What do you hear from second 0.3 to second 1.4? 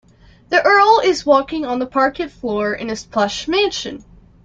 The earl is